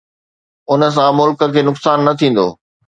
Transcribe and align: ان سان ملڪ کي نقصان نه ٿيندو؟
ان 0.71 0.81
سان 0.95 1.11
ملڪ 1.21 1.39
کي 1.53 1.67
نقصان 1.71 1.97
نه 2.07 2.13
ٿيندو؟ 2.19 2.47